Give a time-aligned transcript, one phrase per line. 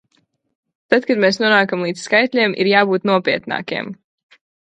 [0.93, 3.93] Tad, kad mēs nonākam līdz skaitļiem, ir jābūt nopietnākiem!